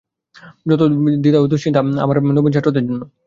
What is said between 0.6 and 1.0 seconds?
যত